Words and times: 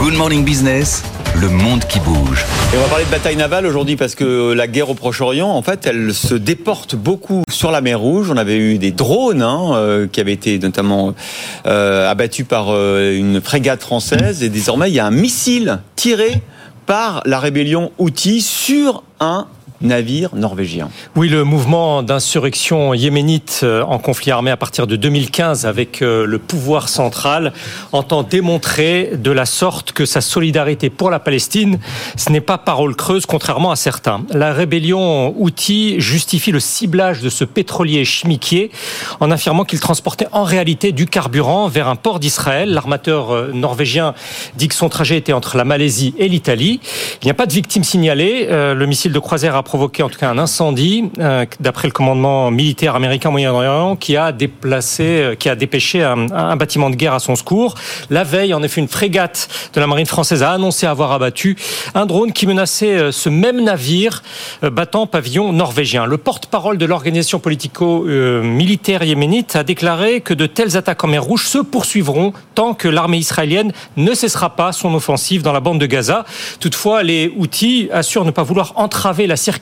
Good 0.00 0.14
Morning 0.14 0.46
Business, 0.46 1.02
le 1.38 1.50
monde 1.50 1.84
qui 1.84 2.00
bouge. 2.00 2.46
Et 2.72 2.78
on 2.78 2.80
va 2.80 2.88
parler 2.88 3.04
de 3.04 3.10
bataille 3.10 3.36
navale 3.36 3.66
aujourd'hui 3.66 3.96
parce 3.96 4.14
que 4.14 4.54
la 4.54 4.66
guerre 4.66 4.88
au 4.88 4.94
Proche-Orient, 4.94 5.50
en 5.50 5.60
fait, 5.60 5.84
elle 5.84 6.14
se 6.14 6.34
déporte 6.34 6.94
beaucoup 6.94 7.42
sur 7.50 7.70
la 7.70 7.82
mer 7.82 8.00
Rouge. 8.00 8.30
On 8.30 8.38
avait 8.38 8.56
eu 8.56 8.78
des 8.78 8.92
drones 8.92 9.42
hein, 9.42 9.74
euh, 9.74 10.06
qui 10.06 10.22
avaient 10.22 10.32
été 10.32 10.58
notamment 10.58 11.14
euh, 11.66 12.10
abattus 12.10 12.46
par 12.46 12.68
euh, 12.70 13.14
une 13.14 13.42
frégate 13.42 13.82
française 13.82 14.42
et 14.42 14.48
désormais 14.48 14.90
il 14.90 14.94
y 14.94 15.00
a 15.00 15.04
un 15.04 15.10
missile 15.10 15.80
tiré 15.96 16.40
par 16.86 17.20
la 17.26 17.38
rébellion 17.38 17.92
Houthi 17.98 18.40
sur 18.40 19.02
un 19.20 19.48
navire 19.80 20.34
norvégien. 20.34 20.90
Oui, 21.16 21.28
le 21.28 21.44
mouvement 21.44 22.02
d'insurrection 22.02 22.92
yéménite 22.92 23.60
euh, 23.62 23.82
en 23.82 23.98
conflit 23.98 24.30
armé 24.30 24.50
à 24.50 24.56
partir 24.56 24.86
de 24.86 24.96
2015 24.96 25.64
avec 25.64 26.02
euh, 26.02 26.26
le 26.26 26.38
pouvoir 26.38 26.88
central 26.88 27.52
entend 27.92 28.22
démontrer 28.22 29.12
de 29.16 29.30
la 29.30 29.46
sorte 29.46 29.92
que 29.92 30.04
sa 30.04 30.20
solidarité 30.20 30.90
pour 30.90 31.10
la 31.10 31.18
Palestine, 31.18 31.78
ce 32.16 32.30
n'est 32.30 32.42
pas 32.42 32.58
parole 32.58 32.94
creuse 32.94 33.24
contrairement 33.24 33.70
à 33.70 33.76
certains. 33.76 34.22
La 34.30 34.52
rébellion 34.52 35.34
Houthi 35.38 35.98
justifie 36.00 36.52
le 36.52 36.60
ciblage 36.60 37.20
de 37.20 37.30
ce 37.30 37.44
pétrolier 37.44 38.04
chimiquier 38.04 38.70
en 39.20 39.30
affirmant 39.30 39.64
qu'il 39.64 39.80
transportait 39.80 40.28
en 40.32 40.44
réalité 40.44 40.92
du 40.92 41.06
carburant 41.06 41.68
vers 41.68 41.88
un 41.88 41.96
port 41.96 42.20
d'Israël. 42.20 42.70
L'armateur 42.74 43.30
euh, 43.30 43.50
norvégien 43.54 44.14
dit 44.56 44.68
que 44.68 44.74
son 44.74 44.90
trajet 44.90 45.16
était 45.16 45.32
entre 45.32 45.56
la 45.56 45.64
Malaisie 45.64 46.14
et 46.18 46.28
l'Italie. 46.28 46.80
Il 47.22 47.24
n'y 47.24 47.30
a 47.30 47.34
pas 47.34 47.46
de 47.46 47.52
victimes 47.52 47.84
signalées. 47.84 48.46
Le 48.50 48.86
missile 48.86 49.12
de 49.12 49.18
croisière 49.18 49.56
a 49.56 49.62
provoqué 49.70 50.02
en 50.02 50.08
tout 50.08 50.18
cas 50.18 50.28
un 50.28 50.38
incendie, 50.38 51.12
euh, 51.20 51.46
d'après 51.60 51.86
le 51.86 51.92
commandement 51.92 52.50
militaire 52.50 52.96
américain 52.96 53.28
au 53.28 53.32
Moyen-Orient, 53.32 53.94
qui 53.94 54.16
a 54.16 54.32
déplacé, 54.32 55.04
euh, 55.04 55.34
qui 55.36 55.48
a 55.48 55.54
dépêché 55.54 56.02
un, 56.02 56.28
un, 56.32 56.56
bâtiment 56.56 56.90
de 56.90 56.96
guerre 56.96 57.14
à 57.14 57.20
son 57.20 57.36
secours. 57.36 57.76
La 58.10 58.24
veille, 58.24 58.52
en 58.52 58.64
effet, 58.64 58.80
une 58.80 58.88
frégate 58.88 59.48
de 59.72 59.78
la 59.78 59.86
marine 59.86 60.06
française 60.06 60.42
a 60.42 60.50
annoncé 60.50 60.86
avoir 60.88 61.12
abattu 61.12 61.56
un 61.94 62.04
drone 62.04 62.32
qui 62.32 62.48
menaçait 62.48 62.98
euh, 62.98 63.12
ce 63.12 63.28
même 63.28 63.62
navire 63.62 64.24
battant 64.60 65.06
pavillon 65.06 65.52
norvégien. 65.52 66.04
Le 66.04 66.18
porte-parole 66.18 66.76
de 66.76 66.84
l'organisation 66.84 67.38
politico-militaire 67.38 69.04
yéménite 69.04 69.54
a 69.54 69.62
déclaré 69.62 70.20
que 70.20 70.34
de 70.34 70.46
telles 70.46 70.76
attaques 70.76 71.04
en 71.04 71.06
mer 71.06 71.22
Rouge 71.22 71.46
se 71.46 71.58
poursuivront 71.58 72.32
tant 72.56 72.74
que 72.74 72.88
l'armée 72.88 73.18
israélienne 73.18 73.70
ne 73.96 74.14
cessera 74.14 74.56
pas 74.56 74.72
son 74.72 74.92
offensive 74.94 75.42
dans 75.42 75.52
la 75.52 75.60
bande 75.60 75.78
de 75.78 75.86
Gaza. 75.86 76.24
Toutefois, 76.58 77.04
les 77.04 77.32
Houthis 77.36 77.88
assurent 77.92 78.24
ne 78.24 78.32
pas 78.32 78.42
vouloir 78.42 78.72
entraver 78.74 79.28
la 79.28 79.36
circulation 79.36 79.59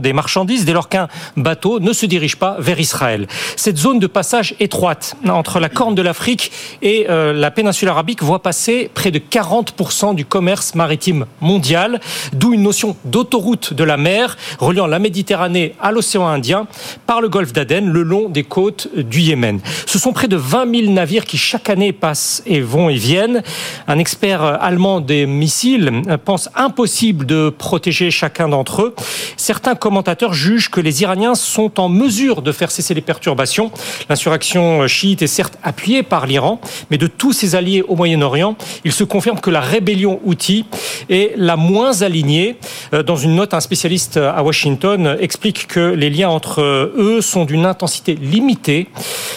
des 0.00 0.12
marchandises 0.12 0.64
dès 0.64 0.72
lors 0.72 0.88
qu'un 0.88 1.08
bateau 1.36 1.78
ne 1.80 1.92
se 1.92 2.06
dirige 2.06 2.36
pas 2.36 2.56
vers 2.58 2.80
Israël. 2.80 3.26
Cette 3.56 3.76
zone 3.76 3.98
de 3.98 4.06
passage 4.06 4.54
étroite 4.58 5.16
entre 5.28 5.60
la 5.60 5.68
Corne 5.68 5.94
de 5.94 6.02
l'Afrique 6.02 6.50
et 6.82 7.06
euh, 7.10 7.32
la 7.32 7.50
péninsule 7.50 7.88
arabique 7.88 8.22
voit 8.22 8.42
passer 8.42 8.90
près 8.92 9.10
de 9.10 9.18
40% 9.18 10.14
du 10.14 10.24
commerce 10.24 10.74
maritime 10.74 11.26
mondial, 11.40 12.00
d'où 12.32 12.54
une 12.54 12.62
notion 12.62 12.96
d'autoroute 13.04 13.74
de 13.74 13.84
la 13.84 13.96
mer 13.96 14.36
reliant 14.58 14.86
la 14.86 14.98
Méditerranée 14.98 15.74
à 15.80 15.92
l'océan 15.92 16.26
Indien 16.26 16.66
par 17.06 17.20
le 17.20 17.28
golfe 17.28 17.52
d'Aden 17.52 17.90
le 17.90 18.02
long 18.02 18.28
des 18.28 18.44
côtes 18.44 18.88
du 18.96 19.20
Yémen. 19.20 19.60
Ce 19.86 19.98
sont 19.98 20.12
près 20.12 20.28
de 20.28 20.36
20 20.36 20.80
000 20.80 20.92
navires 20.92 21.26
qui 21.26 21.36
chaque 21.36 21.68
année 21.68 21.92
passent 21.92 22.42
et 22.46 22.60
vont 22.60 22.88
et 22.88 22.96
viennent. 22.96 23.42
Un 23.86 23.98
expert 23.98 24.42
allemand 24.42 25.00
des 25.00 25.26
missiles 25.26 26.02
pense 26.24 26.48
impossible 26.54 27.26
de 27.26 27.50
protéger 27.50 28.10
chacun 28.10 28.48
d'entre 28.48 28.82
eux. 28.82 28.94
Certains 29.36 29.74
commentateurs 29.74 30.34
jugent 30.34 30.70
que 30.70 30.80
les 30.80 31.02
Iraniens 31.02 31.34
sont 31.34 31.80
en 31.80 31.88
mesure 31.88 32.42
de 32.42 32.52
faire 32.52 32.70
cesser 32.70 32.94
les 32.94 33.00
perturbations. 33.00 33.70
L'insurrection 34.08 34.86
chiite 34.86 35.22
est 35.22 35.26
certes 35.26 35.58
appuyée 35.62 36.02
par 36.02 36.26
l'Iran, 36.26 36.60
mais 36.90 36.98
de 36.98 37.06
tous 37.06 37.32
ses 37.32 37.54
alliés 37.54 37.82
au 37.86 37.96
Moyen-Orient, 37.96 38.56
il 38.84 38.92
se 38.92 39.04
confirme 39.04 39.40
que 39.40 39.50
la 39.50 39.60
rébellion 39.60 40.20
Houthi 40.24 40.64
est 41.08 41.32
la 41.36 41.56
moins 41.56 42.02
alignée. 42.02 42.56
Euh, 42.92 43.02
dans 43.02 43.16
une 43.16 43.34
note, 43.34 43.54
un 43.54 43.60
spécialiste 43.60 44.16
à 44.16 44.42
Washington 44.42 45.16
explique 45.20 45.66
que 45.66 45.80
les 45.80 46.10
liens 46.10 46.28
entre 46.28 46.60
eux 46.60 47.20
sont 47.20 47.44
d'une 47.44 47.66
intensité 47.66 48.14
limitée, 48.14 48.88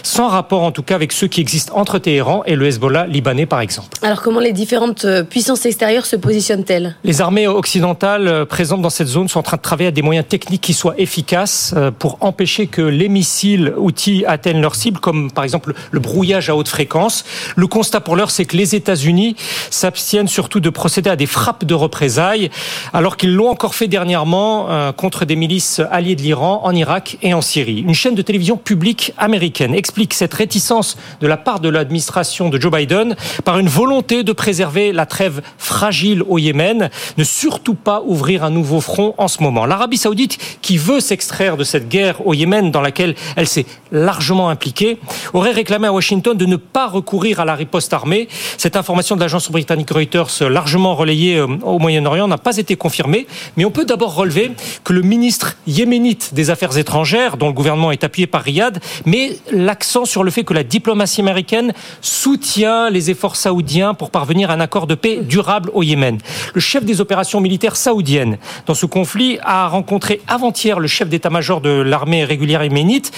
sans 0.03 0.27
rapport 0.27 0.63
en 0.63 0.71
tout 0.71 0.83
cas 0.83 0.95
avec 0.95 1.11
ceux 1.11 1.27
qui 1.27 1.41
existent 1.41 1.75
entre 1.75 1.99
Téhéran 1.99 2.43
et 2.45 2.55
le 2.55 2.65
Hezbollah 2.67 3.07
libanais 3.07 3.45
par 3.45 3.61
exemple. 3.61 3.97
Alors 4.01 4.21
comment 4.21 4.39
les 4.39 4.53
différentes 4.53 5.05
euh, 5.05 5.23
puissances 5.23 5.65
extérieures 5.65 6.05
se 6.05 6.15
positionnent-elles? 6.15 6.95
Les 7.03 7.21
armées 7.21 7.47
occidentales 7.47 8.27
euh, 8.27 8.45
présentes 8.45 8.81
dans 8.81 8.89
cette 8.89 9.07
zone 9.07 9.27
sont 9.27 9.39
en 9.39 9.43
train 9.43 9.57
de 9.57 9.61
travailler 9.67 9.89
à 9.89 9.91
des 9.91 10.01
moyens 10.01 10.25
techniques 10.25 10.61
qui 10.61 10.73
soient 10.73 10.97
efficaces 10.97 11.73
euh, 11.75 11.91
pour 11.91 12.19
empêcher 12.21 12.67
que 12.67 12.81
les 12.81 13.09
missiles 13.09 13.73
outils 13.75 14.23
atteignent 14.25 14.61
leur 14.61 14.75
cible, 14.75 15.01
comme 15.01 15.29
par 15.29 15.43
exemple 15.43 15.73
le 15.91 15.99
brouillage 15.99 16.49
à 16.49 16.55
haute 16.55 16.69
fréquence. 16.69 17.25
Le 17.57 17.67
constat 17.67 17.99
pour 17.99 18.15
l'heure, 18.15 18.31
c'est 18.31 18.45
que 18.45 18.55
les 18.55 18.75
États-Unis 18.75 19.35
s'abstiennent 19.69 20.29
surtout 20.29 20.61
de 20.61 20.69
procéder 20.69 21.09
à 21.09 21.17
des 21.17 21.25
frappes 21.25 21.65
de 21.65 21.73
représailles, 21.73 22.49
alors 22.93 23.17
qu'ils 23.17 23.35
l'ont 23.35 23.49
encore 23.49 23.75
fait 23.75 23.89
dernièrement 23.89 24.69
euh, 24.69 24.93
contre 24.93 25.25
des 25.25 25.35
milices 25.35 25.81
alliées 25.91 26.15
de 26.15 26.21
l'Iran 26.21 26.61
en 26.63 26.73
Irak 26.73 27.17
et 27.21 27.33
en 27.33 27.41
Syrie. 27.41 27.81
Une 27.81 27.93
chaîne 27.93 28.15
de 28.15 28.21
télévision 28.21 28.55
publique 28.55 29.11
américaine 29.17 29.75
explique 29.75 30.13
cette 30.13 30.33
réticence 30.33 30.97
de 31.19 31.27
la 31.27 31.35
part 31.35 31.59
de 31.59 31.67
l'administration 31.67 32.47
de 32.47 32.57
Joe 32.57 32.71
Biden 32.71 33.17
par 33.43 33.59
une 33.59 33.67
volonté 33.67 34.23
de 34.23 34.31
préserver 34.31 34.93
la 34.93 35.05
trêve 35.05 35.41
fragile 35.57 36.23
au 36.29 36.37
Yémen, 36.37 36.89
ne 37.17 37.23
surtout 37.25 37.75
pas 37.75 38.01
ouvrir 38.05 38.45
un 38.45 38.49
nouveau 38.49 38.79
front 38.79 39.13
en 39.17 39.27
ce 39.27 39.43
moment 39.43 39.56
l'Arabie 39.65 39.97
saoudite, 39.97 40.37
qui 40.61 40.77
veut 40.77 40.99
s'extraire 40.99 41.57
de 41.57 41.63
cette 41.63 41.89
guerre 41.89 42.25
au 42.27 42.33
Yémen 42.33 42.71
dans 42.71 42.81
laquelle 42.81 43.15
elle 43.35 43.47
s'est 43.47 43.65
largement 43.91 44.49
impliquée, 44.49 44.97
aurait 45.33 45.51
réclamé 45.51 45.87
à 45.87 45.93
Washington 45.93 46.37
de 46.37 46.45
ne 46.45 46.55
pas 46.55 46.87
recourir 46.87 47.39
à 47.39 47.45
la 47.45 47.55
riposte 47.55 47.93
armée. 47.93 48.27
Cette 48.57 48.75
information 48.75 49.15
de 49.15 49.21
l'agence 49.21 49.49
britannique 49.51 49.91
Reuters, 49.91 50.49
largement 50.49 50.95
relayée 50.95 51.37
euh, 51.37 51.47
au 51.63 51.79
Moyen-Orient, 51.79 52.27
n'a 52.27 52.37
pas 52.37 52.57
été 52.57 52.75
confirmée. 52.75 53.27
Mais 53.55 53.65
on 53.65 53.71
peut 53.71 53.85
d'abord 53.85 54.15
relever 54.15 54.51
que 54.83 54.93
le 54.93 55.01
ministre 55.01 55.57
yéménite 55.67 56.33
des 56.33 56.49
Affaires 56.49 56.77
étrangères, 56.77 57.37
dont 57.37 57.47
le 57.47 57.53
gouvernement 57.53 57.91
est 57.91 58.03
appuyé 58.03 58.27
par 58.27 58.41
Riyad, 58.43 58.79
met 59.05 59.37
l'accent 59.51 60.05
sur 60.05 60.23
le 60.23 60.31
fait 60.31 60.43
que 60.43 60.53
la 60.53 60.63
diplomatie 60.63 61.21
américaine 61.21 61.73
soutient 62.01 62.89
les 62.89 63.09
efforts 63.09 63.35
saoudiens 63.35 63.93
pour 63.93 64.11
parvenir 64.11 64.51
à 64.51 64.53
un 64.53 64.59
accord 64.59 64.87
de 64.87 64.95
paix 64.95 65.19
durable 65.21 65.69
au 65.73 65.83
Yémen. 65.83 66.17
Le 66.53 66.61
chef 66.61 66.83
des 66.85 67.01
opérations 67.01 67.41
militaires 67.41 67.75
saoudiennes 67.75 68.37
dans 68.65 68.73
ce 68.73 68.85
conflit 68.85 69.37
a 69.41 69.67
rencontré 69.67 70.21
avant-hier 70.27 70.79
le 70.79 70.87
chef 70.87 71.09
d'état-major 71.09 71.61
de 71.61 71.69
l'armée 71.69 72.23
régulière 72.23 72.63
yéménite. 72.63 73.11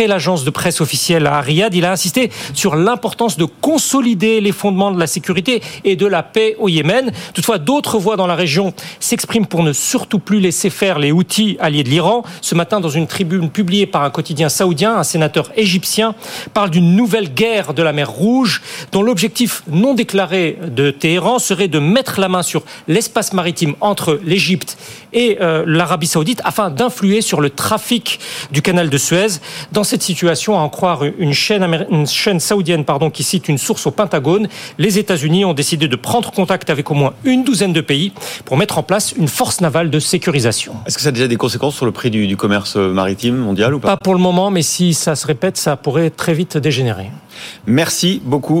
L'agence 0.00 0.44
de 0.44 0.50
presse 0.50 0.80
officielle 0.80 1.26
à 1.26 1.40
Riyad, 1.40 1.74
il 1.74 1.84
a 1.84 1.92
insisté 1.92 2.30
sur 2.54 2.76
l'importance 2.76 3.36
de 3.36 3.44
consolider 3.44 4.40
les 4.40 4.52
fondements 4.52 4.90
de 4.90 4.98
la 4.98 5.06
sécurité 5.06 5.62
et 5.84 5.96
de 5.96 6.06
la 6.06 6.22
paix 6.22 6.56
au 6.58 6.68
Yémen. 6.68 7.12
Toutefois, 7.34 7.58
d'autres 7.58 7.98
voix 7.98 8.16
dans 8.16 8.26
la 8.26 8.34
région 8.34 8.74
s'expriment 9.00 9.46
pour 9.46 9.62
ne 9.62 9.72
surtout 9.72 10.18
plus 10.18 10.40
laisser 10.40 10.70
faire 10.70 10.98
les 10.98 11.12
outils 11.12 11.56
alliés 11.60 11.84
de 11.84 11.90
l'Iran. 11.90 12.22
Ce 12.40 12.54
matin, 12.54 12.80
dans 12.80 12.88
une 12.88 13.06
tribune 13.06 13.50
publiée 13.50 13.86
par 13.86 14.02
un 14.02 14.10
quotidien 14.10 14.48
saoudien, 14.48 14.96
un 14.96 15.04
sénateur 15.04 15.50
égyptien 15.56 16.14
parle 16.54 16.70
d'une 16.70 16.96
nouvelle 16.96 17.32
guerre 17.32 17.74
de 17.74 17.82
la 17.82 17.92
mer 17.92 18.10
Rouge 18.10 18.62
dont 18.92 19.02
l'objectif 19.02 19.62
non 19.70 19.94
déclaré 19.94 20.58
de 20.66 20.90
Téhéran 20.90 21.38
serait 21.38 21.68
de 21.68 21.78
mettre 21.78 22.20
la 22.20 22.28
main 22.28 22.42
sur 22.42 22.62
l'espace 22.88 23.32
maritime 23.32 23.74
entre 23.80 24.18
l'Égypte 24.24 24.76
et 25.12 25.38
euh, 25.40 25.64
l'Arabie 25.66 26.06
saoudite 26.06 26.40
afin 26.44 26.70
d'influer 26.70 27.20
sur 27.20 27.40
le 27.40 27.50
trafic 27.50 28.18
du 28.50 28.62
canal 28.62 28.90
de 28.90 28.98
Suez. 28.98 29.40
Cette 29.84 30.02
situation, 30.02 30.58
à 30.58 30.60
en 30.60 30.68
croire 30.68 31.02
une 31.18 31.32
chaîne, 31.32 31.62
une 31.90 32.06
chaîne 32.06 32.40
saoudienne 32.40 32.84
pardon, 32.84 33.10
qui 33.10 33.22
cite 33.22 33.48
une 33.48 33.58
source 33.58 33.86
au 33.86 33.90
Pentagone, 33.90 34.48
les 34.78 34.98
États-Unis 34.98 35.44
ont 35.44 35.54
décidé 35.54 35.88
de 35.88 35.96
prendre 35.96 36.30
contact 36.30 36.70
avec 36.70 36.90
au 36.90 36.94
moins 36.94 37.14
une 37.24 37.44
douzaine 37.44 37.72
de 37.72 37.80
pays 37.80 38.12
pour 38.44 38.56
mettre 38.56 38.78
en 38.78 38.82
place 38.82 39.12
une 39.12 39.28
force 39.28 39.60
navale 39.60 39.90
de 39.90 39.98
sécurisation. 39.98 40.74
Est-ce 40.86 40.96
que 40.96 41.02
ça 41.02 41.08
a 41.10 41.12
déjà 41.12 41.28
des 41.28 41.36
conséquences 41.36 41.74
sur 41.74 41.86
le 41.86 41.92
prix 41.92 42.10
du, 42.10 42.26
du 42.26 42.36
commerce 42.36 42.76
maritime 42.76 43.36
mondial 43.36 43.74
ou 43.74 43.80
pas? 43.80 43.88
Pas 43.88 43.96
pour 43.96 44.14
le 44.14 44.20
moment, 44.20 44.50
mais 44.50 44.62
si 44.62 44.94
ça 44.94 45.16
se 45.16 45.26
répète, 45.26 45.56
ça 45.56 45.76
pourrait 45.76 46.10
très 46.10 46.34
vite 46.34 46.56
dégénérer. 46.56 47.10
Merci 47.66 48.20
beaucoup. 48.24 48.60